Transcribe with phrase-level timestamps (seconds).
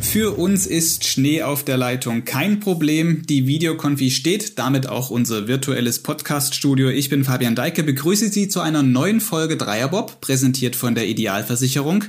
[0.00, 3.26] Für uns ist Schnee auf der Leitung kein Problem.
[3.26, 6.88] Die Videokonfi steht, damit auch unser virtuelles Podcast-Studio.
[6.88, 12.04] Ich bin Fabian Deike, begrüße Sie zu einer neuen Folge Dreierbob, präsentiert von der Idealversicherung.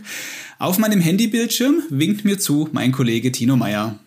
[0.60, 4.00] Auf meinem Handybildschirm winkt mir zu mein Kollege Tino Meyer.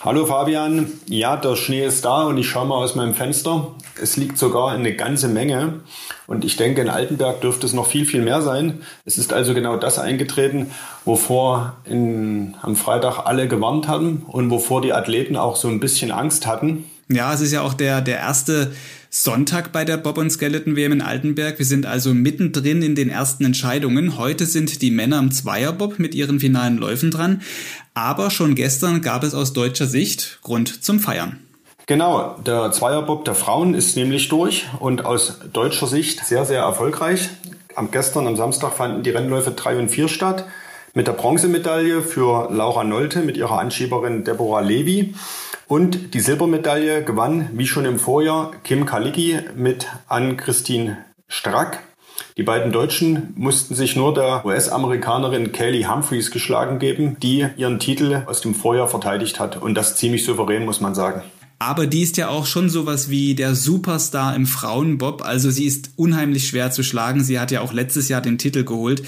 [0.00, 3.74] Hallo Fabian, ja, der Schnee ist da und ich schaue mal aus meinem Fenster.
[4.00, 5.80] Es liegt sogar eine ganze Menge
[6.26, 8.80] und ich denke, in Altenberg dürfte es noch viel, viel mehr sein.
[9.04, 10.70] Es ist also genau das eingetreten,
[11.04, 16.10] wovor in, am Freitag alle gewarnt haben und wovor die Athleten auch so ein bisschen
[16.10, 16.84] Angst hatten.
[17.08, 18.72] Ja, es ist ja auch der, der erste
[19.10, 21.58] Sonntag bei der Bob und Skeleton WM in Altenberg.
[21.58, 24.18] Wir sind also mittendrin in den ersten Entscheidungen.
[24.18, 27.42] Heute sind die Männer im Zweierbob mit ihren finalen Läufen dran.
[27.94, 31.38] Aber schon gestern gab es aus deutscher Sicht Grund zum Feiern.
[31.88, 37.28] Genau, der Zweierbob der Frauen ist nämlich durch und aus deutscher Sicht sehr, sehr erfolgreich.
[37.76, 40.46] Am gestern, am Samstag fanden die Rennläufe 3 und 4 statt
[40.94, 45.14] mit der Bronzemedaille für Laura Nolte mit ihrer Anschieberin Deborah Levy.
[45.68, 51.84] Und die Silbermedaille gewann, wie schon im Vorjahr, Kim Kalicki mit Ann-Christine Strack.
[52.36, 58.22] Die beiden Deutschen mussten sich nur der US-Amerikanerin Kelly Humphreys geschlagen geben, die ihren Titel
[58.26, 59.62] aus dem Vorjahr verteidigt hat.
[59.62, 61.22] Und das ziemlich souverän, muss man sagen.
[61.58, 65.24] Aber die ist ja auch schon sowas wie der Superstar im Frauenbob.
[65.24, 67.24] Also sie ist unheimlich schwer zu schlagen.
[67.24, 69.02] Sie hat ja auch letztes Jahr den Titel geholt.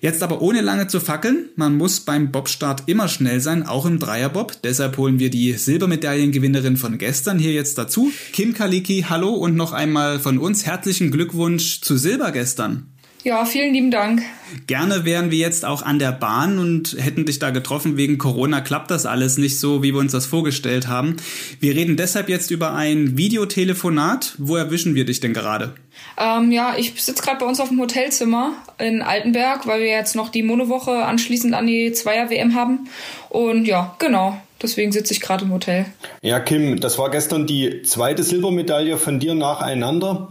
[0.00, 1.50] Jetzt aber ohne lange zu fackeln.
[1.54, 4.60] Man muss beim Bobstart immer schnell sein, auch im Dreierbob.
[4.62, 8.10] Deshalb holen wir die Silbermedaillengewinnerin von gestern hier jetzt dazu.
[8.32, 12.93] Kim Kaliki, hallo und noch einmal von uns herzlichen Glückwunsch zu Silber gestern.
[13.24, 14.22] Ja, vielen lieben Dank.
[14.66, 17.96] Gerne wären wir jetzt auch an der Bahn und hätten dich da getroffen.
[17.96, 21.16] Wegen Corona klappt das alles nicht so, wie wir uns das vorgestellt haben.
[21.58, 24.34] Wir reden deshalb jetzt über ein Videotelefonat.
[24.36, 25.74] Wo erwischen wir dich denn gerade?
[26.18, 30.14] Ähm, ja, ich sitze gerade bei uns auf dem Hotelzimmer in Altenberg, weil wir jetzt
[30.14, 32.90] noch die Monowoche anschließend an die Zweier-WM haben.
[33.30, 34.36] Und ja, genau.
[34.60, 35.86] Deswegen sitze ich gerade im Hotel.
[36.20, 40.28] Ja, Kim, das war gestern die zweite Silbermedaille von dir nacheinander.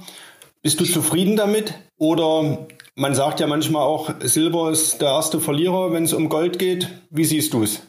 [0.61, 1.73] Bist du zufrieden damit?
[1.97, 6.59] Oder man sagt ja manchmal auch, Silber ist der erste Verlierer, wenn es um Gold
[6.59, 6.89] geht.
[7.09, 7.81] Wie siehst du es?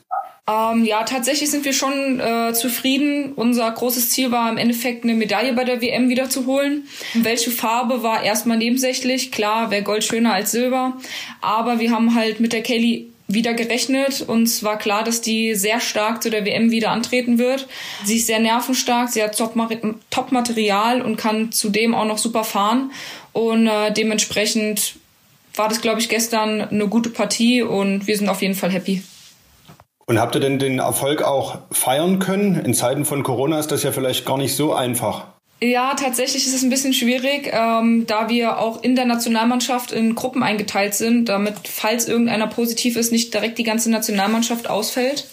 [0.46, 3.32] Ähm, ja, tatsächlich sind wir schon äh, zufrieden.
[3.32, 6.86] Unser großes Ziel war im Endeffekt eine Medaille bei der WM wiederzuholen.
[7.14, 9.32] Welche Farbe war erstmal nebensächlich.
[9.32, 10.98] Klar, wäre Gold schöner als Silber.
[11.40, 14.22] Aber wir haben halt mit der Kelly wieder gerechnet.
[14.22, 17.66] Uns war klar, dass die sehr stark zu der WM wieder antreten wird.
[18.04, 22.92] Sie ist sehr nervenstark, sie hat Top-Material und kann zudem auch noch super fahren.
[23.32, 24.96] Und äh, dementsprechend
[25.54, 29.02] war das, glaube ich, gestern eine gute Partie und wir sind auf jeden Fall happy.
[30.06, 32.56] Und habt ihr denn den Erfolg auch feiern können?
[32.56, 35.33] In Zeiten von Corona ist das ja vielleicht gar nicht so einfach.
[35.60, 40.14] Ja, tatsächlich ist es ein bisschen schwierig, ähm, da wir auch in der Nationalmannschaft in
[40.14, 45.26] Gruppen eingeteilt sind, damit, falls irgendeiner positiv ist, nicht direkt die ganze Nationalmannschaft ausfällt.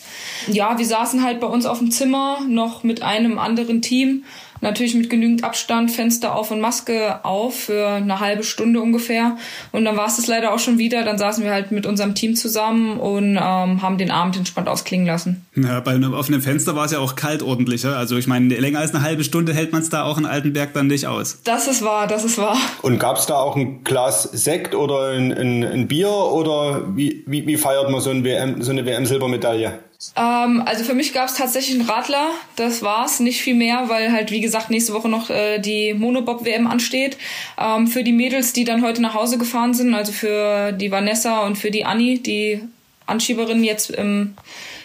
[0.47, 4.23] Ja, wir saßen halt bei uns auf dem Zimmer noch mit einem anderen Team
[4.61, 9.37] Natürlich mit genügend Abstand, Fenster auf und Maske auf für eine halbe Stunde ungefähr.
[9.71, 11.03] Und dann war es das leider auch schon wieder.
[11.03, 15.07] Dann saßen wir halt mit unserem Team zusammen und ähm, haben den Abend entspannt ausklingen
[15.07, 15.45] lassen.
[15.55, 17.97] Ja, bei einem offenen Fenster war es ja auch kalt ordentlicher.
[17.97, 20.73] Also ich meine, länger als eine halbe Stunde hält man es da auch in Altenberg
[20.73, 21.39] dann nicht aus.
[21.43, 22.57] Das ist wahr, das ist wahr.
[22.83, 27.23] Und gab es da auch ein Glas Sekt oder ein, ein, ein Bier oder wie,
[27.25, 29.79] wie, wie feiert man so, ein WM, so eine WM-Silbermedaille?
[30.15, 32.31] Ähm, also für mich gab es tatsächlich einen Radler.
[32.55, 36.45] Das war's, nicht viel mehr, weil halt wie gesagt nächste Woche noch äh, die Monobob
[36.45, 37.17] WM ansteht.
[37.59, 41.45] Ähm, für die Mädels, die dann heute nach Hause gefahren sind, also für die Vanessa
[41.45, 42.61] und für die Anni, die
[43.05, 44.35] Anschieberin jetzt im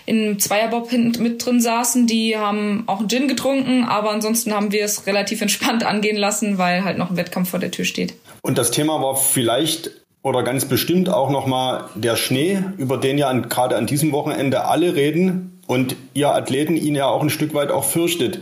[0.09, 4.71] in Zweierbob hinten mit drin saßen, die haben auch einen Gin getrunken, aber ansonsten haben
[4.71, 8.15] wir es relativ entspannt angehen lassen, weil halt noch ein Wettkampf vor der Tür steht.
[8.41, 9.91] Und das Thema war vielleicht
[10.27, 14.97] oder ganz bestimmt auch nochmal der Schnee, über den ja gerade an diesem Wochenende alle
[14.97, 18.41] reden und ihr Athleten ihn ja auch ein Stück weit auch fürchtet.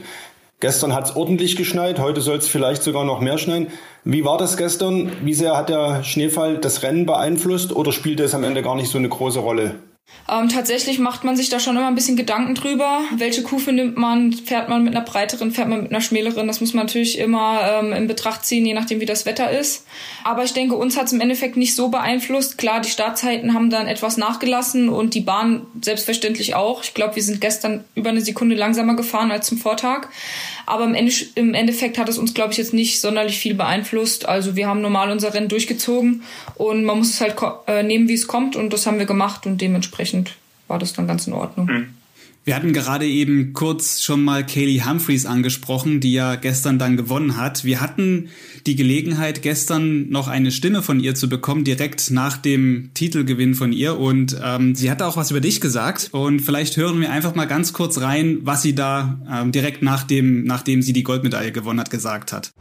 [0.61, 3.67] Gestern hat es ordentlich geschneit, heute soll es vielleicht sogar noch mehr schneien.
[4.03, 5.12] Wie war das gestern?
[5.25, 8.89] Wie sehr hat der Schneefall das Rennen beeinflusst oder spielte es am Ende gar nicht
[8.91, 9.75] so eine große Rolle?
[10.27, 13.03] Ähm, tatsächlich macht man sich da schon immer ein bisschen Gedanken drüber.
[13.17, 14.33] Welche Kufe nimmt man?
[14.33, 16.47] Fährt man mit einer breiteren, fährt man mit einer schmäleren?
[16.47, 19.87] Das muss man natürlich immer ähm, in Betracht ziehen, je nachdem, wie das Wetter ist.
[20.25, 22.56] Aber ich denke, uns hat es im Endeffekt nicht so beeinflusst.
[22.56, 26.83] Klar, die Startzeiten haben dann etwas nachgelassen und die Bahn selbstverständlich auch.
[26.83, 30.09] Ich glaube, wir sind gestern über eine Sekunde langsamer gefahren als zum Vortag.
[30.67, 34.27] Aber im, Ende, im Endeffekt hat es uns, glaube ich, jetzt nicht sonderlich viel beeinflusst.
[34.27, 36.23] Also wir haben normal unser Rennen durchgezogen
[36.55, 37.37] und man muss es halt
[37.67, 39.94] äh, nehmen, wie es kommt und das haben wir gemacht und dementsprechend
[40.69, 41.67] war das dann ganz in Ordnung.
[41.67, 41.87] Mhm.
[42.46, 47.38] Wir hatten gerade eben kurz schon mal Kaylee Humphreys angesprochen, die ja gestern dann gewonnen
[47.38, 47.64] hat.
[47.64, 48.29] Wir hatten
[48.67, 53.73] die Gelegenheit, gestern noch eine Stimme von ihr zu bekommen, direkt nach dem Titelgewinn von
[53.73, 53.99] ihr.
[53.99, 56.11] Und ähm, sie hatte auch was über dich gesagt.
[56.12, 60.02] Und vielleicht hören wir einfach mal ganz kurz rein, was sie da ähm, direkt nach
[60.02, 62.52] dem, nachdem sie die Goldmedaille gewonnen hat, gesagt hat.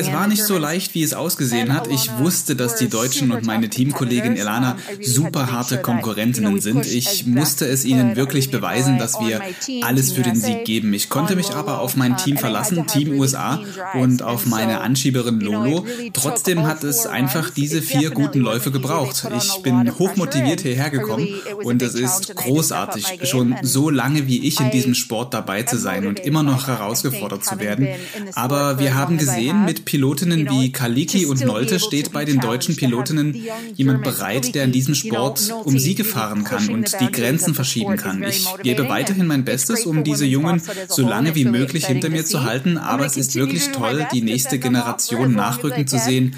[0.00, 1.86] Es war nicht so leicht, wie es ausgesehen hat.
[1.86, 6.84] Ich wusste, dass die Deutschen und meine Teamkollegin Elana super harte Konkurrentinnen sind.
[6.84, 9.40] Ich musste es ihnen wirklich beweisen, dass wir
[9.82, 10.92] alles für den Sieg geben.
[10.94, 13.60] Ich konnte mich aber auf mein Team verlassen, Team USA
[13.94, 15.86] und auf meine Anschieberin Lolo.
[16.12, 19.28] Trotzdem hat es einfach diese vier guten Läufe gebraucht.
[19.36, 21.28] Ich bin hochmotiviert hierher gekommen
[21.62, 26.08] und es ist großartig, schon so lange wie ich in diesem Sport dabei zu sein
[26.08, 27.88] und immer noch heraus herausgefordert zu werden.
[28.34, 33.36] Aber wir haben gesehen, mit Pilotinnen wie Kaliki und Nolte steht bei den deutschen Pilotinnen
[33.74, 38.22] jemand bereit, der in diesem Sport um Siege fahren kann und die Grenzen verschieben kann.
[38.22, 42.44] Ich gebe weiterhin mein Bestes, um diese Jungen so lange wie möglich hinter mir zu
[42.44, 46.36] halten, aber es ist wirklich toll, die nächste Generation nachrücken zu sehen.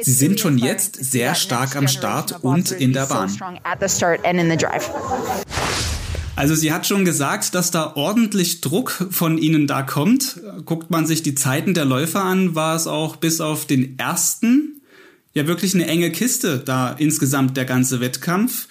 [0.00, 3.30] Sie sind schon jetzt sehr stark am Start und in der Bahn.
[6.36, 10.38] Also sie hat schon gesagt, dass da ordentlich Druck von ihnen da kommt.
[10.66, 14.82] Guckt man sich die Zeiten der Läufer an, war es auch bis auf den ersten
[15.32, 18.68] ja wirklich eine enge Kiste da insgesamt der ganze Wettkampf.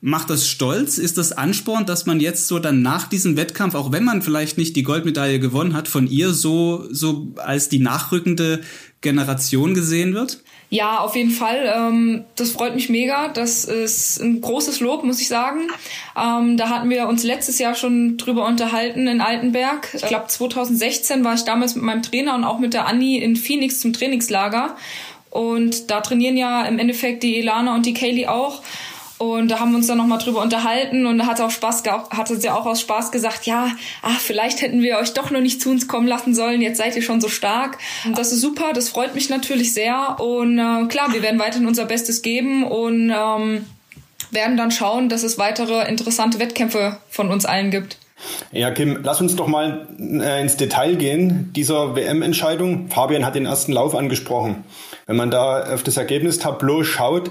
[0.00, 0.98] Macht das stolz?
[0.98, 4.58] Ist das Ansporn, dass man jetzt so dann nach diesem Wettkampf, auch wenn man vielleicht
[4.58, 8.60] nicht die Goldmedaille gewonnen hat, von ihr so, so als die nachrückende
[9.06, 10.40] Generation gesehen wird?
[10.68, 11.72] Ja, auf jeden Fall.
[11.74, 13.28] Ähm, das freut mich mega.
[13.28, 15.68] Das ist ein großes Lob, muss ich sagen.
[16.20, 19.88] Ähm, da hatten wir uns letztes Jahr schon drüber unterhalten in Altenberg.
[19.94, 23.36] Ich glaube, 2016 war ich damals mit meinem Trainer und auch mit der Anni in
[23.36, 24.76] Phoenix zum Trainingslager.
[25.30, 28.62] Und da trainieren ja im Endeffekt die Elana und die Kaylee auch.
[29.18, 32.50] Und da haben wir uns dann nochmal drüber unterhalten und hat auch Spaß, hatte sie
[32.50, 33.70] auch aus Spaß gesagt, ja,
[34.02, 36.96] ach, vielleicht hätten wir euch doch noch nicht zu uns kommen lassen sollen, jetzt seid
[36.96, 37.78] ihr schon so stark.
[38.14, 40.20] Das ist super, das freut mich natürlich sehr.
[40.20, 43.64] Und äh, klar, wir werden weiterhin unser Bestes geben und ähm,
[44.30, 47.98] werden dann schauen, dass es weitere interessante Wettkämpfe von uns allen gibt.
[48.50, 52.88] Ja, Kim, lass uns doch mal äh, ins Detail gehen dieser WM-Entscheidung.
[52.88, 54.64] Fabian hat den ersten Lauf angesprochen.
[55.06, 57.30] Wenn man da auf das Ergebnistableau schaut,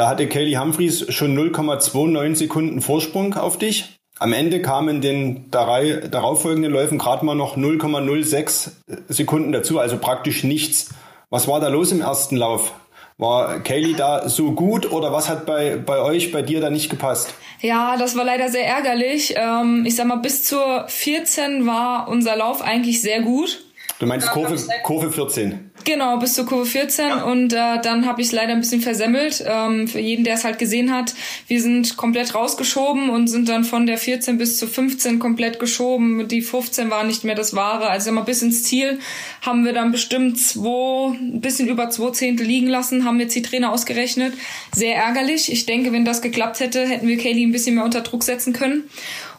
[0.00, 3.98] da hatte Kelly Humphreys schon 0,29 Sekunden Vorsprung auf dich.
[4.18, 8.70] Am Ende kamen den darauffolgenden Läufen gerade mal noch 0,06
[9.08, 10.94] Sekunden dazu, also praktisch nichts.
[11.28, 12.72] Was war da los im ersten Lauf?
[13.18, 16.88] War Kaylee da so gut oder was hat bei, bei euch, bei dir da nicht
[16.88, 17.34] gepasst?
[17.60, 19.34] Ja, das war leider sehr ärgerlich.
[19.36, 23.66] Ähm, ich sag mal, bis zur 14 war unser Lauf eigentlich sehr gut.
[24.00, 25.70] Du meinst Kurve, Kurve 14?
[25.84, 27.22] Genau, bis zur Kurve 14 ja.
[27.24, 29.44] und äh, dann habe ich es leider ein bisschen versemmelt.
[29.46, 31.14] Ähm, für jeden, der es halt gesehen hat,
[31.48, 36.28] wir sind komplett rausgeschoben und sind dann von der 14 bis zur 15 komplett geschoben.
[36.28, 37.90] Die 15 war nicht mehr das Wahre.
[37.90, 39.00] Also immer bis ins Ziel
[39.42, 43.42] haben wir dann bestimmt zwei, ein bisschen über zwei Zehntel liegen lassen, haben jetzt die
[43.42, 44.32] Trainer ausgerechnet.
[44.74, 45.52] Sehr ärgerlich.
[45.52, 48.54] Ich denke, wenn das geklappt hätte, hätten wir Kaylee ein bisschen mehr unter Druck setzen
[48.54, 48.84] können.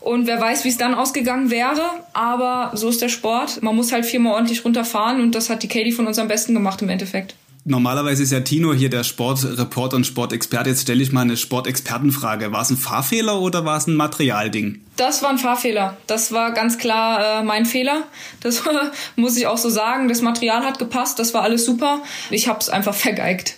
[0.01, 1.81] Und wer weiß, wie es dann ausgegangen wäre.
[2.13, 3.61] Aber so ist der Sport.
[3.61, 6.53] Man muss halt viermal ordentlich runterfahren und das hat die Katie von uns am besten
[6.53, 7.35] gemacht im Endeffekt.
[7.63, 10.71] Normalerweise ist ja Tino hier der Sportreporter und Sportexperte.
[10.71, 12.51] Jetzt stelle ich mal eine Sportexpertenfrage.
[12.51, 14.81] War es ein Fahrfehler oder war es ein Materialding?
[14.97, 15.95] Das war ein Fahrfehler.
[16.07, 18.03] Das war ganz klar äh, mein Fehler.
[18.39, 18.63] Das
[19.15, 20.07] muss ich auch so sagen.
[20.07, 21.19] Das Material hat gepasst.
[21.19, 21.99] Das war alles super.
[22.31, 23.57] Ich habe es einfach vergeigt.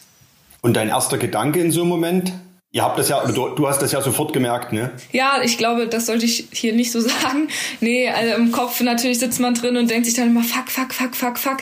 [0.62, 2.34] Und dein erster Gedanke in so einem Moment?
[2.76, 4.90] Ihr habt das ja, du, du, hast das ja sofort gemerkt, ne?
[5.12, 7.48] Ja, ich glaube, das sollte ich hier nicht so sagen.
[7.82, 10.92] Nee, also im Kopf natürlich sitzt man drin und denkt sich dann immer, fuck, fuck,
[10.92, 11.58] fuck, fuck, fuck.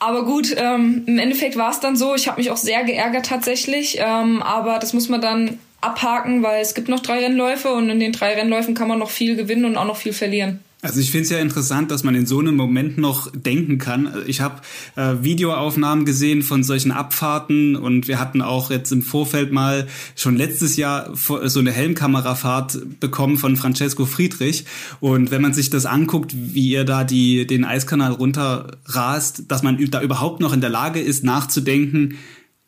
[0.00, 2.16] Aber gut, ähm, im Endeffekt war es dann so.
[2.16, 3.98] Ich habe mich auch sehr geärgert tatsächlich.
[4.00, 8.00] Ähm, aber das muss man dann abhaken, weil es gibt noch drei Rennläufe und in
[8.00, 10.58] den drei Rennläufen kann man noch viel gewinnen und auch noch viel verlieren.
[10.80, 14.14] Also ich finde es ja interessant, dass man in so einem Moment noch denken kann.
[14.28, 14.62] Ich habe
[14.94, 20.36] äh, Videoaufnahmen gesehen von solchen Abfahrten und wir hatten auch jetzt im Vorfeld mal schon
[20.36, 24.66] letztes Jahr so eine Helmkamerafahrt bekommen von Francesco Friedrich.
[25.00, 29.84] Und wenn man sich das anguckt, wie ihr da die, den Eiskanal runterrast, dass man
[29.90, 32.18] da überhaupt noch in der Lage ist, nachzudenken,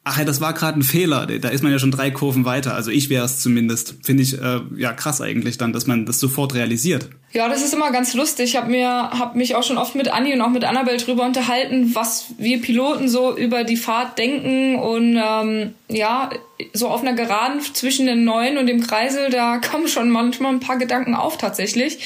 [0.03, 1.27] Ach ja, das war gerade ein Fehler.
[1.27, 2.75] Da ist man ja schon drei Kurven weiter.
[2.75, 3.97] Also ich wäre es zumindest.
[4.03, 7.11] Finde ich äh, ja krass eigentlich dann, dass man das sofort realisiert.
[7.33, 8.51] Ja, das ist immer ganz lustig.
[8.51, 11.27] Ich habe mir hab mich auch schon oft mit Anni und auch mit Annabelle drüber
[11.27, 16.31] unterhalten, was wir Piloten so über die Fahrt denken und ähm, ja,
[16.73, 20.61] so auf einer Geraden zwischen den Neuen und dem Kreisel, da kommen schon manchmal ein
[20.61, 21.99] paar Gedanken auf tatsächlich.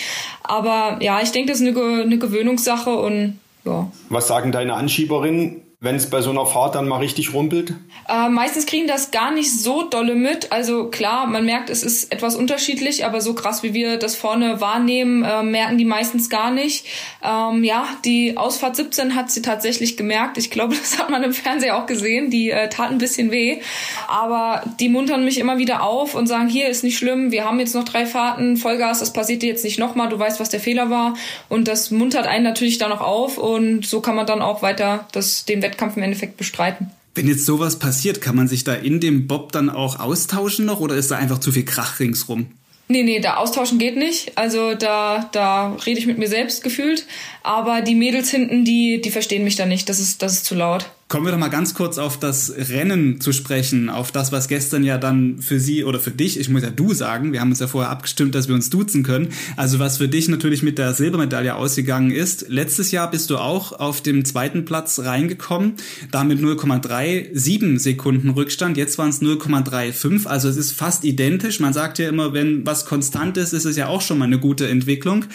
[0.43, 3.91] Aber ja, ich denke, das ist eine, eine Gewöhnungssache und ja.
[4.09, 5.64] Was sagen deine Anschieberinnen?
[5.85, 7.75] Wenn es bei so einer Fahrt dann mal richtig rumpelt?
[8.09, 10.51] Äh, meistens kriegen das gar nicht so dolle mit.
[10.51, 14.63] Also klar, man merkt, es ist etwas unterschiedlich, aber so krass wie wir das vorne
[14.63, 16.87] wahrnehmen, äh, merken die meistens gar nicht.
[17.23, 20.39] Ähm, ja, die Ausfahrt 17 hat sie tatsächlich gemerkt.
[20.39, 22.31] Ich glaube, das hat man im Fernseher auch gesehen.
[22.31, 23.61] Die äh, tat ein bisschen weh.
[24.09, 27.61] Aber die muntern mich immer wieder auf und sagen, hier ist nicht schlimm, wir haben
[27.61, 30.61] jetzt noch drei Fahrten, Vollgas, das passiert dir jetzt nicht nochmal, du weißt, was der
[30.61, 31.13] Fehler war.
[31.51, 35.07] Und das muntert einen natürlich dann auch auf und so kann man dann auch weiter
[35.13, 36.91] das, den Wettbewerb Wettkampf im Endeffekt bestreiten.
[37.15, 40.81] Wenn jetzt sowas passiert, kann man sich da in dem Bob dann auch austauschen noch
[40.81, 42.47] oder ist da einfach zu viel Krach ringsrum?
[42.87, 44.37] Nee, nee, da austauschen geht nicht.
[44.37, 47.07] Also da, da rede ich mit mir selbst gefühlt.
[47.43, 49.89] Aber die Mädels hinten, die, die verstehen mich da nicht.
[49.89, 50.91] Das ist, das ist zu laut.
[51.07, 54.83] Kommen wir doch mal ganz kurz auf das Rennen zu sprechen, auf das, was gestern
[54.85, 57.61] ja dann für Sie oder für dich, ich muss ja du sagen, wir haben uns
[57.61, 60.95] ja vorher abgestimmt, dass wir uns duzen können, also was für dich natürlich mit der
[60.95, 62.47] Silbermedaille ausgegangen ist.
[62.49, 65.75] Letztes Jahr bist du auch auf dem zweiten Platz reingekommen,
[66.11, 71.61] damit 0,37 Sekunden Rückstand, jetzt waren es 0,35, also es ist fast identisch.
[71.61, 74.39] Man sagt ja immer, wenn was konstant ist, ist es ja auch schon mal eine
[74.39, 75.27] gute Entwicklung.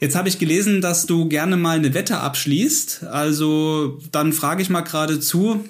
[0.00, 3.04] Jetzt habe ich gelesen, dass du gerne mal eine Wette abschließt.
[3.04, 5.62] Also dann frage ich mal geradezu,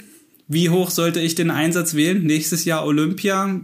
[0.46, 2.22] wie hoch sollte ich den Einsatz wählen?
[2.24, 3.60] Nächstes Jahr Olympia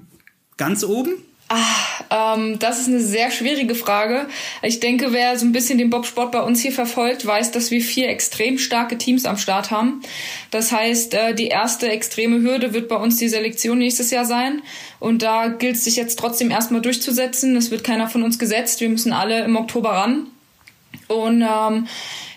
[0.57, 1.15] ganz oben?
[1.49, 4.27] Ah, ähm, das ist eine sehr schwierige Frage.
[4.63, 7.81] Ich denke, wer so ein bisschen den Bobsport bei uns hier verfolgt, weiß, dass wir
[7.81, 10.03] vier extrem starke Teams am Start haben.
[10.51, 14.63] Das heißt, äh, die erste extreme Hürde wird bei uns die Selektion nächstes Jahr sein.
[14.99, 17.55] Und da gilt es sich jetzt trotzdem erstmal durchzusetzen.
[17.55, 18.81] Es wird keiner von uns gesetzt.
[18.81, 20.27] Wir müssen alle im Oktober ran.
[21.09, 21.87] Und ähm,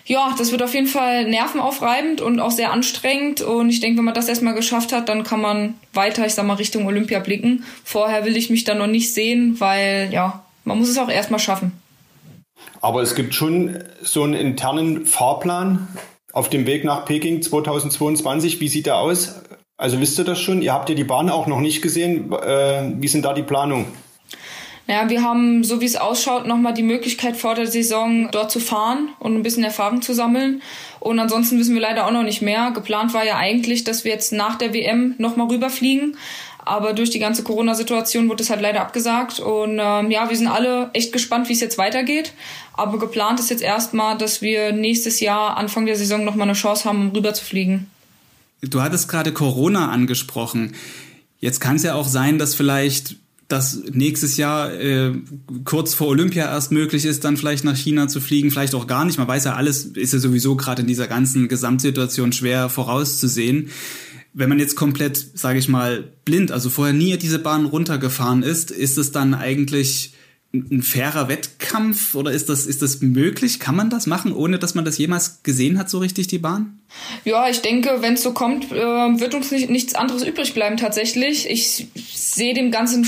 [0.04, 3.42] ja, das wird auf jeden Fall nervenaufreibend und auch sehr anstrengend.
[3.42, 6.46] Und ich denke, wenn man das erstmal geschafft hat, dann kann man weiter, ich sag
[6.46, 7.64] mal, Richtung Olympia blicken.
[7.84, 11.40] Vorher will ich mich da noch nicht sehen, weil ja, man muss es auch erstmal
[11.40, 11.72] schaffen.
[12.80, 15.88] Aber es gibt schon so einen internen Fahrplan
[16.32, 18.60] auf dem Weg nach Peking 2022.
[18.60, 19.42] Wie sieht der aus?
[19.76, 20.60] Also wisst ihr das schon?
[20.60, 22.32] Ihr habt ja die Bahn auch noch nicht gesehen.
[22.32, 23.86] Äh, wie sind da die Planungen?
[24.90, 28.58] Ja, wir haben, so wie es ausschaut, nochmal die Möglichkeit vor der Saison dort zu
[28.58, 30.62] fahren und ein bisschen Erfahrung zu sammeln.
[30.98, 32.72] Und ansonsten wissen wir leider auch noch nicht mehr.
[32.72, 36.16] Geplant war ja eigentlich, dass wir jetzt nach der WM nochmal rüberfliegen.
[36.64, 39.38] Aber durch die ganze Corona-Situation wurde es halt leider abgesagt.
[39.38, 42.32] Und ähm, ja, wir sind alle echt gespannt, wie es jetzt weitergeht.
[42.72, 46.86] Aber geplant ist jetzt erstmal, dass wir nächstes Jahr, Anfang der Saison, nochmal eine Chance
[46.86, 47.88] haben, um rüber zu fliegen.
[48.60, 50.74] Du hattest gerade Corona angesprochen.
[51.38, 53.19] Jetzt kann es ja auch sein, dass vielleicht
[53.50, 55.12] dass nächstes Jahr äh,
[55.64, 59.04] kurz vor Olympia erst möglich ist, dann vielleicht nach China zu fliegen, vielleicht auch gar
[59.04, 59.18] nicht.
[59.18, 63.70] Man weiß ja, alles ist ja sowieso gerade in dieser ganzen Gesamtsituation schwer vorauszusehen.
[64.32, 68.70] Wenn man jetzt komplett, sage ich mal, blind, also vorher nie diese Bahn runtergefahren ist,
[68.70, 70.14] ist es dann eigentlich
[70.52, 73.58] ein fairer Wettkampf oder ist das, ist das möglich?
[73.58, 76.80] Kann man das machen, ohne dass man das jemals gesehen hat, so richtig, die Bahn?
[77.24, 80.76] Ja, ich denke, wenn es so kommt, äh, wird uns nicht, nichts anderes übrig bleiben
[80.76, 81.48] tatsächlich.
[81.48, 83.06] Ich sehe dem Ganzen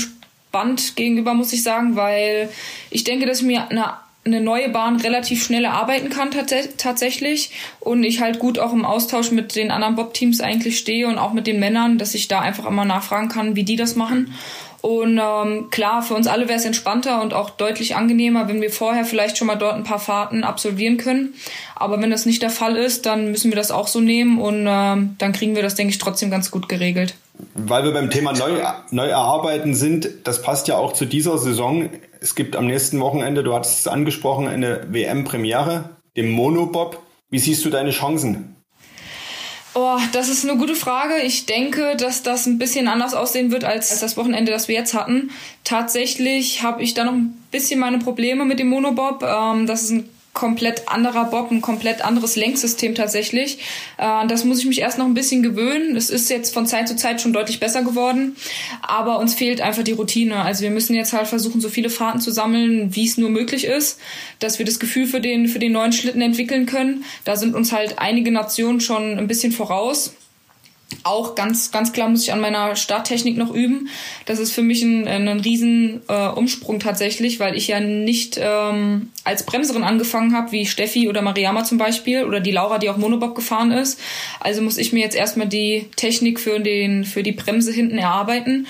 [0.53, 2.47] Band gegenüber, muss ich sagen, weil
[2.91, 7.49] ich denke, dass mir eine, eine neue Bahn relativ schnell erarbeiten kann tats tatsächlich
[7.81, 11.33] und ich halt gut auch im Austausch mit den anderen Bob-Teams eigentlich stehe und auch
[11.33, 14.33] mit den Männern, dass ich da einfach immer nachfragen kann, wie die das machen.
[14.81, 18.69] Und ähm, klar, für uns alle wäre es entspannter und auch deutlich angenehmer, wenn wir
[18.69, 21.33] vorher vielleicht schon mal dort ein paar Fahrten absolvieren können.
[21.75, 24.67] Aber wenn das nicht der Fall ist, dann müssen wir das auch so nehmen und
[24.67, 27.15] ähm, dann kriegen wir das, denke ich, trotzdem ganz gut geregelt.
[27.55, 28.61] Weil wir beim Thema neu,
[28.91, 31.89] neu erarbeiten sind, das passt ja auch zu dieser Saison.
[32.21, 37.01] Es gibt am nächsten Wochenende, du hattest es angesprochen, eine WM-Premiere, dem Monobob.
[37.29, 38.55] Wie siehst du deine Chancen?
[39.75, 41.21] Oh, das ist eine gute Frage.
[41.23, 44.93] Ich denke, dass das ein bisschen anders aussehen wird als das Wochenende, das wir jetzt
[44.93, 45.31] hatten.
[45.63, 49.23] Tatsächlich habe ich da noch ein bisschen meine Probleme mit dem Monobob.
[49.23, 53.59] Ähm, das ist ein komplett anderer Bob, ein komplett anderes Lenksystem tatsächlich.
[53.97, 55.95] Äh, das muss ich mich erst noch ein bisschen gewöhnen.
[55.95, 58.35] Es ist jetzt von Zeit zu Zeit schon deutlich besser geworden,
[58.81, 60.37] aber uns fehlt einfach die Routine.
[60.37, 63.65] Also wir müssen jetzt halt versuchen, so viele Fahrten zu sammeln, wie es nur möglich
[63.65, 63.99] ist,
[64.39, 67.05] dass wir das Gefühl für den, für den neuen Schlitten entwickeln können.
[67.23, 70.13] Da sind uns halt einige Nationen schon ein bisschen voraus
[71.03, 73.89] auch ganz, ganz klar muss ich an meiner Starttechnik noch üben.
[74.25, 79.09] Das ist für mich ein, ein riesen äh, Umsprung tatsächlich, weil ich ja nicht ähm,
[79.23, 82.97] als Bremserin angefangen habe, wie Steffi oder Mariama zum Beispiel oder die Laura, die auch
[82.97, 83.99] Monobob gefahren ist.
[84.39, 88.67] Also muss ich mir jetzt erstmal die Technik für, den, für die Bremse hinten erarbeiten.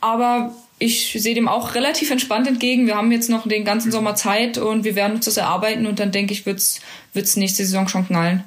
[0.00, 2.86] Aber ich sehe dem auch relativ entspannt entgegen.
[2.86, 5.98] Wir haben jetzt noch den ganzen Sommer Zeit und wir werden uns das erarbeiten und
[5.98, 6.80] dann denke ich, wird's
[7.14, 8.44] wird's nächste Saison schon knallen.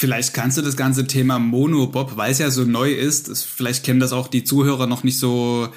[0.00, 3.98] Vielleicht kannst du das ganze Thema Monobob, weil es ja so neu ist, vielleicht kennen
[3.98, 5.70] das auch die Zuhörer noch nicht so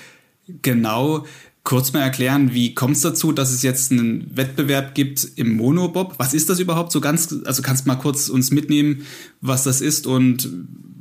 [0.62, 1.26] genau.
[1.64, 6.14] kurz mal erklären, wie kommt es dazu, dass es jetzt einen Wettbewerb gibt im Monobob?
[6.20, 7.36] Was ist das überhaupt so ganz?
[7.46, 9.08] Also kannst du mal kurz uns mitnehmen,
[9.42, 10.48] was das ist und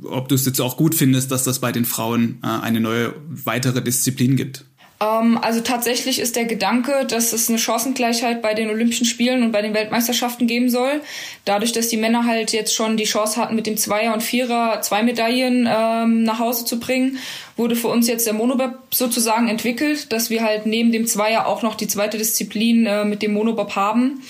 [0.01, 3.13] ob du es jetzt auch gut findest, dass das bei den Frauen äh, eine neue
[3.29, 4.65] weitere Disziplin gibt?
[5.01, 9.51] Ähm, also tatsächlich ist der Gedanke, dass es eine Chancengleichheit bei den Olympischen Spielen und
[9.51, 11.01] bei den Weltmeisterschaften geben soll.
[11.43, 14.81] Dadurch, dass die Männer halt jetzt schon die Chance hatten, mit dem Zweier und Vierer
[14.81, 17.17] zwei Medaillen ähm, nach Hause zu bringen,
[17.57, 21.63] wurde für uns jetzt der Monobob sozusagen entwickelt, dass wir halt neben dem Zweier auch
[21.63, 24.21] noch die zweite Disziplin äh, mit dem Monobob haben.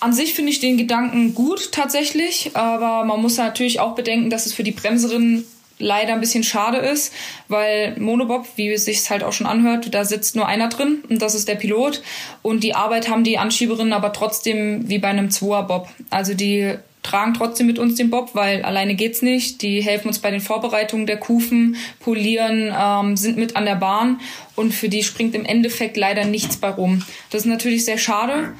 [0.00, 4.46] An sich finde ich den Gedanken gut tatsächlich, aber man muss natürlich auch bedenken, dass
[4.46, 5.44] es für die Bremserinnen
[5.80, 7.12] leider ein bisschen schade ist,
[7.48, 11.20] weil Monobob, wie es sich halt auch schon anhört, da sitzt nur einer drin und
[11.20, 12.02] das ist der Pilot
[12.42, 15.88] und die Arbeit haben die Anschieberinnen aber trotzdem wie bei einem Zweier-Bob.
[16.10, 19.62] Also die tragen trotzdem mit uns den Bob, weil alleine geht's nicht.
[19.62, 24.20] Die helfen uns bei den Vorbereitungen der Kufen, polieren, ähm, sind mit an der Bahn
[24.54, 27.02] und für die springt im Endeffekt leider nichts bei rum.
[27.30, 28.54] Das ist natürlich sehr schade.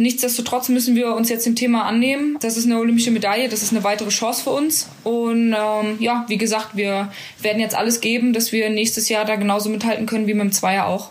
[0.00, 2.38] Nichtsdestotrotz müssen wir uns jetzt dem Thema annehmen.
[2.40, 4.88] Das ist eine olympische Medaille, das ist eine weitere Chance für uns.
[5.04, 9.36] Und ähm, ja, wie gesagt, wir werden jetzt alles geben, dass wir nächstes Jahr da
[9.36, 11.10] genauso mithalten können wie mit dem Zweier auch.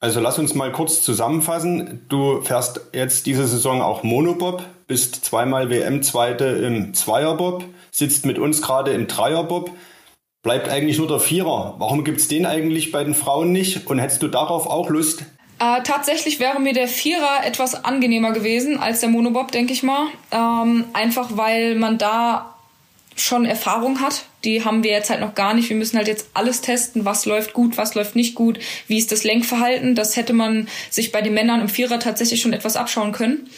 [0.00, 2.02] Also lass uns mal kurz zusammenfassen.
[2.10, 8.60] Du fährst jetzt diese Saison auch Monobob, bist zweimal WM-Zweite im Zweierbob, sitzt mit uns
[8.60, 9.70] gerade im Dreierbob.
[10.42, 11.76] Bleibt eigentlich nur der Vierer.
[11.78, 13.86] Warum gibt es den eigentlich bei den Frauen nicht?
[13.86, 15.24] Und hättest du darauf auch Lust?
[15.64, 20.08] Äh, tatsächlich wäre mir der Vierer etwas angenehmer gewesen als der Monobob, denke ich mal.
[20.30, 22.54] Ähm, einfach weil man da
[23.16, 24.24] schon Erfahrung hat.
[24.42, 25.70] Die haben wir jetzt halt noch gar nicht.
[25.70, 29.10] Wir müssen halt jetzt alles testen, was läuft gut, was läuft nicht gut, wie ist
[29.12, 29.94] das Lenkverhalten.
[29.94, 33.48] Das hätte man sich bei den Männern im Vierer tatsächlich schon etwas abschauen können.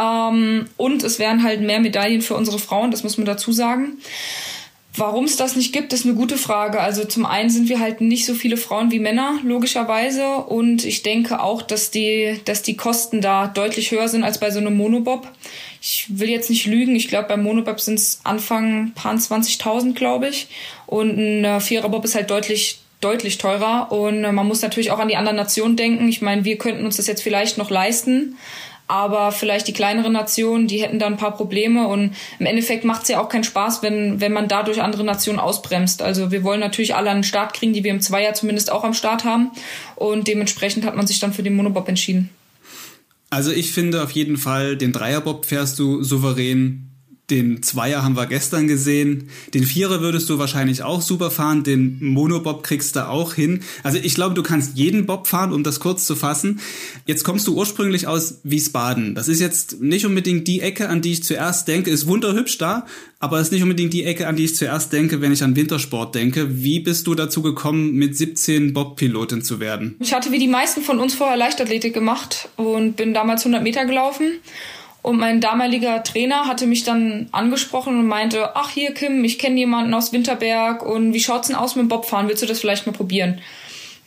[0.00, 3.98] Ähm, und es wären halt mehr Medaillen für unsere Frauen, das muss man dazu sagen.
[4.96, 6.80] Warum es das nicht gibt, ist eine gute Frage.
[6.80, 10.36] Also zum einen sind wir halt nicht so viele Frauen wie Männer, logischerweise.
[10.36, 14.52] Und ich denke auch, dass die, dass die Kosten da deutlich höher sind als bei
[14.52, 15.28] so einem Monobob.
[15.82, 16.94] Ich will jetzt nicht lügen.
[16.94, 20.46] Ich glaube, beim Monobob sind es Anfang paar 20.000, glaube ich.
[20.86, 25.16] Und ein Viererbob ist halt deutlich deutlich teurer und man muss natürlich auch an die
[25.16, 26.08] anderen Nationen denken.
[26.08, 28.38] Ich meine, wir könnten uns das jetzt vielleicht noch leisten,
[28.86, 33.02] aber vielleicht die kleineren Nationen, die hätten da ein paar Probleme und im Endeffekt macht
[33.02, 36.02] es ja auch keinen Spaß, wenn, wenn man dadurch andere Nationen ausbremst.
[36.02, 38.94] Also wir wollen natürlich alle den Start kriegen, die wir im Zweier zumindest auch am
[38.94, 39.50] Start haben
[39.96, 42.30] und dementsprechend hat man sich dann für den Monobob entschieden.
[43.30, 46.93] Also ich finde auf jeden Fall, den Dreierbob fährst du souverän
[47.30, 49.30] den Zweier haben wir gestern gesehen.
[49.54, 51.62] Den Vierer würdest du wahrscheinlich auch super fahren.
[51.62, 53.62] Den Monobob kriegst du auch hin.
[53.82, 56.60] Also ich glaube, du kannst jeden Bob fahren, um das kurz zu fassen.
[57.06, 59.14] Jetzt kommst du ursprünglich aus Wiesbaden.
[59.14, 61.90] Das ist jetzt nicht unbedingt die Ecke, an die ich zuerst denke.
[61.90, 62.84] Ist wunderhübsch da,
[63.20, 66.14] aber ist nicht unbedingt die Ecke, an die ich zuerst denke, wenn ich an Wintersport
[66.14, 66.62] denke.
[66.62, 69.96] Wie bist du dazu gekommen, mit 17 Bob-Pilotin zu werden?
[69.98, 73.86] Ich hatte wie die meisten von uns vorher Leichtathletik gemacht und bin damals 100 Meter
[73.86, 74.32] gelaufen
[75.04, 79.58] und mein damaliger Trainer hatte mich dann angesprochen und meinte, ach hier Kim, ich kenne
[79.58, 82.26] jemanden aus Winterberg und wie schaut's denn aus mit dem Bobfahren?
[82.26, 83.38] Willst du das vielleicht mal probieren?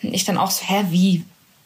[0.02, 1.24] Und ich dann auch so, hä, wie?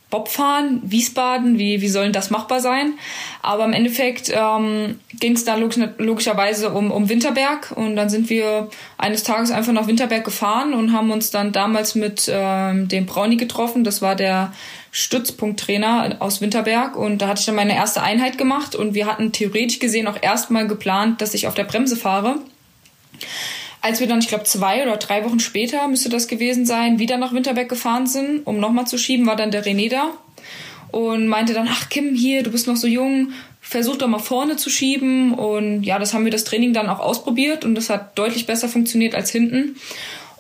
[0.10, 2.96] Bobfahren, Wiesbaden, wie, wie soll denn das machbar sein?
[3.42, 8.30] Aber im Endeffekt ähm, ging es dann logisch, logischerweise um, um Winterberg und dann sind
[8.30, 8.68] wir
[8.98, 13.38] eines Tages einfach nach Winterberg gefahren und haben uns dann damals mit ähm, dem Brauni
[13.38, 13.86] getroffen.
[13.86, 14.52] Das war der
[14.92, 19.32] Stützpunkttrainer aus Winterberg und da hatte ich dann meine erste Einheit gemacht und wir hatten
[19.32, 22.40] theoretisch gesehen auch erstmal geplant, dass ich auf der Bremse fahre.
[23.82, 27.18] Als wir dann, ich glaube, zwei oder drei Wochen später müsste das gewesen sein, wieder
[27.18, 30.12] nach Winterberg gefahren sind, um nochmal zu schieben, war dann der René da
[30.92, 34.58] und meinte dann, ach Kim, hier, du bist noch so jung, versuch doch mal vorne
[34.58, 35.34] zu schieben.
[35.34, 38.68] Und ja, das haben wir das Training dann auch ausprobiert und das hat deutlich besser
[38.68, 39.78] funktioniert als hinten.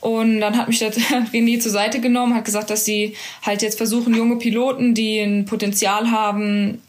[0.02, 0.92] Und dann hat mich der
[1.34, 5.46] René zur Seite genommen, hat gesagt, dass sie halt jetzt versuchen, junge Piloten, die ein
[5.46, 6.82] Potenzial haben,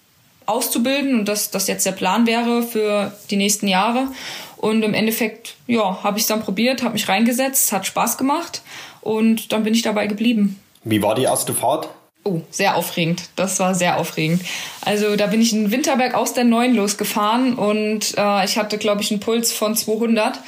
[0.46, 4.08] auszubilden und dass das jetzt der Plan wäre für die nächsten Jahre.
[4.56, 8.62] Und im Endeffekt, ja, habe ich es dann probiert, habe mich reingesetzt, hat Spaß gemacht
[9.00, 10.60] und dann bin ich dabei geblieben.
[10.84, 11.88] Wie war die erste Fahrt?
[12.24, 13.22] Oh, sehr aufregend.
[13.34, 14.42] Das war sehr aufregend.
[14.82, 19.02] Also da bin ich in Winterberg aus der 9 losgefahren und äh, ich hatte, glaube
[19.02, 20.38] ich, einen Puls von 200,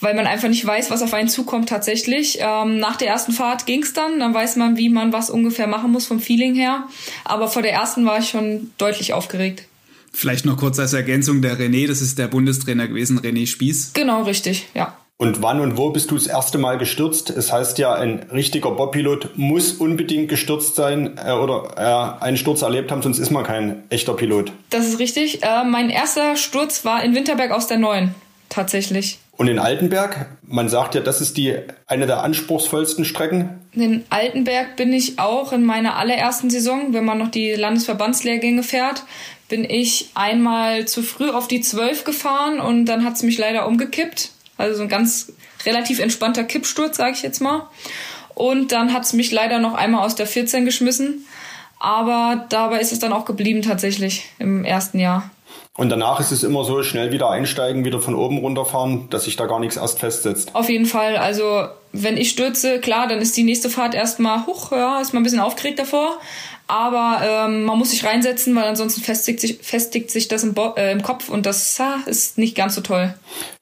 [0.00, 2.38] weil man einfach nicht weiß, was auf einen zukommt tatsächlich.
[2.40, 5.92] Ähm, nach der ersten Fahrt ging's dann, dann weiß man, wie man was ungefähr machen
[5.92, 6.88] muss vom Feeling her.
[7.24, 9.64] Aber vor der ersten war ich schon deutlich aufgeregt.
[10.12, 13.92] Vielleicht noch kurz als Ergänzung, der René, das ist der Bundestrainer gewesen, René Spieß.
[13.94, 14.94] Genau, richtig, ja.
[15.16, 17.30] Und wann und wo bist du das erste Mal gestürzt?
[17.30, 22.62] Es heißt ja, ein richtiger Bobpilot muss unbedingt gestürzt sein äh, oder äh, einen Sturz
[22.62, 24.50] erlebt haben, sonst ist man kein echter Pilot.
[24.70, 25.44] Das ist richtig.
[25.44, 28.14] Äh, mein erster Sturz war in Winterberg aus der Neuen,
[28.48, 29.18] tatsächlich.
[29.36, 33.60] Und in Altenberg, man sagt ja, das ist die eine der anspruchsvollsten Strecken.
[33.72, 39.04] In Altenberg bin ich auch in meiner allerersten Saison, wenn man noch die Landesverbandslehrgänge fährt,
[39.48, 43.66] bin ich einmal zu früh auf die 12 gefahren und dann hat es mich leider
[43.66, 44.30] umgekippt.
[44.56, 45.32] Also so ein ganz
[45.66, 47.68] relativ entspannter Kippsturz, sage ich jetzt mal.
[48.34, 51.26] Und dann hat es mich leider noch einmal aus der 14 geschmissen.
[51.78, 55.30] Aber dabei ist es dann auch geblieben tatsächlich im ersten Jahr.
[55.76, 59.36] Und danach ist es immer so, schnell wieder einsteigen, wieder von oben runterfahren, dass sich
[59.36, 60.54] da gar nichts erst festsetzt.
[60.54, 61.16] Auf jeden Fall.
[61.16, 65.22] Also, wenn ich stürze, klar, dann ist die nächste Fahrt erstmal hoch, ja, ist man
[65.22, 66.18] ein bisschen aufgeregt davor.
[66.66, 70.74] Aber ähm, man muss sich reinsetzen, weil ansonsten festigt sich, festigt sich das im, Bo
[70.76, 73.14] äh, im Kopf und das ah, ist nicht ganz so toll.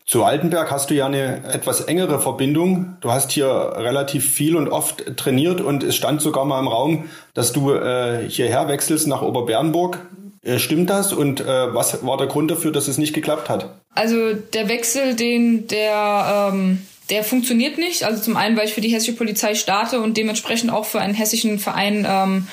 [0.07, 2.97] Zu Altenberg hast du ja eine etwas engere Verbindung.
[3.01, 7.11] Du hast hier relativ viel und oft trainiert und es stand sogar mal im Raum,
[7.35, 9.99] dass du äh, hierher wechselst nach Oberbernburg.
[10.45, 13.69] Äh, stimmt das und äh, was war der Grund dafür, dass es nicht geklappt hat?
[13.95, 18.05] Also der Wechsel, den der ähm, der funktioniert nicht.
[18.05, 21.13] Also zum einen, weil ich für die hessische Polizei starte und dementsprechend auch für einen
[21.13, 22.49] hessischen Verein ähm,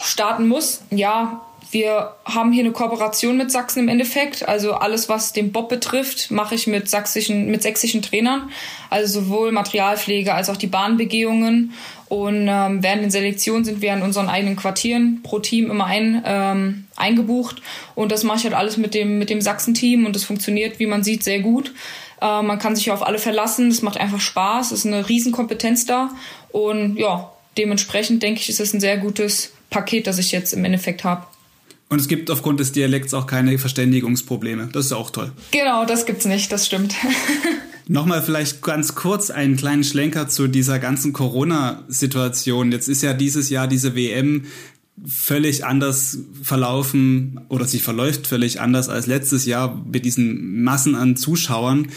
[0.00, 0.82] starten muss.
[0.90, 4.48] Ja, wir haben hier eine Kooperation mit Sachsen im Endeffekt.
[4.48, 8.50] Also alles, was den Bob betrifft, mache ich mit sächsischen, mit sächsischen Trainern.
[8.90, 11.72] Also sowohl Materialpflege als auch die Bahnbegehungen.
[12.08, 16.22] Und ähm, während den Selektionen sind wir in unseren eigenen Quartieren pro Team immer ein,
[16.26, 17.62] ähm, eingebucht.
[17.94, 20.86] Und das mache ich halt alles mit dem, mit dem Sachsen-Team und das funktioniert, wie
[20.86, 21.72] man sieht, sehr gut.
[22.22, 23.68] Äh, man kann sich auf alle verlassen.
[23.68, 24.72] Es macht einfach Spaß.
[24.72, 26.10] Es ist eine Riesenkompetenz da.
[26.52, 30.64] Und ja, dementsprechend denke ich, ist es ein sehr gutes Paket, das ich jetzt im
[30.64, 31.26] Endeffekt habe.
[31.88, 34.68] Und es gibt aufgrund des Dialekts auch keine Verständigungsprobleme.
[34.72, 35.32] Das ist auch toll.
[35.50, 36.94] Genau, das gibt's nicht, das stimmt.
[37.88, 42.72] Nochmal vielleicht ganz kurz einen kleinen Schlenker zu dieser ganzen Corona-Situation.
[42.72, 44.46] Jetzt ist ja dieses Jahr diese WM
[45.04, 51.16] völlig anders verlaufen oder sie verläuft völlig anders als letztes Jahr mit diesen Massen an
[51.16, 51.88] Zuschauern.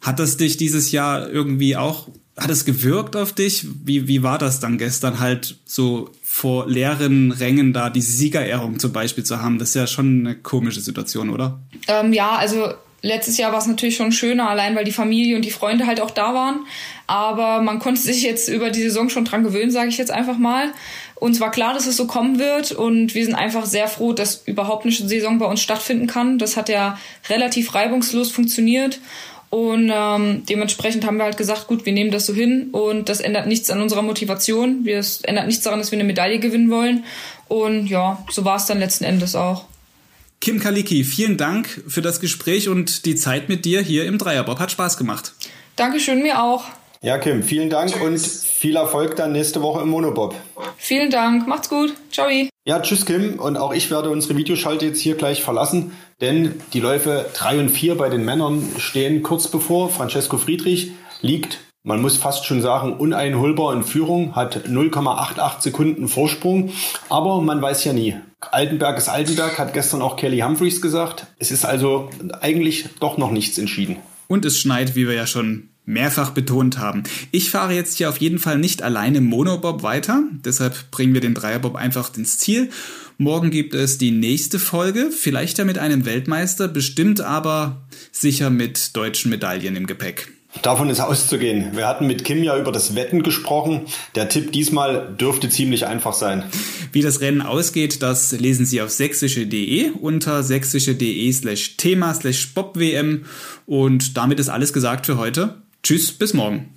[0.00, 3.66] Hat das dich dieses Jahr irgendwie auch, hat es gewirkt auf dich?
[3.84, 8.92] Wie, wie war das dann gestern halt so vor leeren Rängen da diese Siegerehrung zum
[8.92, 11.60] Beispiel zu haben, das ist ja schon eine komische Situation, oder?
[11.88, 15.44] Ähm, ja, also letztes Jahr war es natürlich schon schöner, allein weil die Familie und
[15.44, 16.66] die Freunde halt auch da waren.
[17.06, 20.38] Aber man konnte sich jetzt über die Saison schon dran gewöhnen, sage ich jetzt einfach
[20.38, 20.72] mal.
[21.16, 24.42] Uns war klar, dass es so kommen wird und wir sind einfach sehr froh, dass
[24.46, 26.38] überhaupt eine Saison bei uns stattfinden kann.
[26.38, 26.98] Das hat ja
[27.28, 29.00] relativ reibungslos funktioniert
[29.50, 33.20] und ähm, dementsprechend haben wir halt gesagt, gut, wir nehmen das so hin und das
[33.20, 34.84] ändert nichts an unserer Motivation.
[34.84, 37.04] Wir, es ändert nichts daran, dass wir eine Medaille gewinnen wollen.
[37.48, 39.66] Und ja, so war es dann letzten Endes auch.
[40.40, 44.58] Kim Kaliki, vielen Dank für das Gespräch und die Zeit mit dir hier im Dreierbob.
[44.58, 45.32] Hat Spaß gemacht.
[45.76, 46.64] Dankeschön, mir auch.
[47.02, 48.02] Ja, Kim, vielen Dank tschüss.
[48.02, 50.34] und viel Erfolg dann nächste Woche im Monobob.
[50.76, 51.94] Vielen Dank, macht's gut.
[52.10, 52.28] Ciao.
[52.64, 56.80] Ja, tschüss Kim und auch ich werde unsere Videoschalte jetzt hier gleich verlassen, denn die
[56.80, 59.88] Läufe 3 und 4 bei den Männern stehen kurz bevor.
[59.90, 66.72] Francesco Friedrich liegt, man muss fast schon sagen, uneinholbar in Führung, hat 0,88 Sekunden Vorsprung,
[67.08, 68.16] aber man weiß ja nie.
[68.40, 71.26] Altenberg ist Altenberg, hat gestern auch Kelly Humphreys gesagt.
[71.38, 73.98] Es ist also eigentlich doch noch nichts entschieden.
[74.26, 77.04] Und es schneit, wie wir ja schon mehrfach betont haben.
[77.30, 81.34] Ich fahre jetzt hier auf jeden Fall nicht alleine Monobob weiter, deshalb bringen wir den
[81.34, 82.70] Dreierbob einfach ins Ziel.
[83.18, 87.80] Morgen gibt es die nächste Folge, vielleicht ja mit einem Weltmeister, bestimmt aber
[88.12, 90.28] sicher mit deutschen Medaillen im Gepäck.
[90.62, 91.76] Davon ist auszugehen.
[91.76, 93.82] Wir hatten mit Kim ja über das Wetten gesprochen.
[94.14, 96.44] Der Tipp diesmal dürfte ziemlich einfach sein.
[96.92, 103.26] Wie das Rennen ausgeht, das lesen Sie auf sächsische.de unter sächsische.de slash Thema slash BobWM.
[103.66, 105.56] Und damit ist alles gesagt für heute.
[105.86, 106.74] Tschüss, bis morgen.